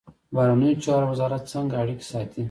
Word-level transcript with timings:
بهرنیو 0.33 0.81
چارو 0.85 1.07
وزارت 1.11 1.43
څنګه 1.53 1.75
اړیکې 1.81 2.05
ساتي؟ 2.11 2.39